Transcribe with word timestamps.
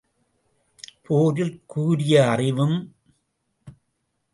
போரில் 1.03 1.63
கூரிய 1.65 2.29
அறிவும். 2.29 2.77